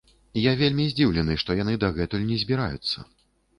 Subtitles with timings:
[0.43, 3.09] Я вельмі здзіўлены, што яны дагэтуль не збіраюцца.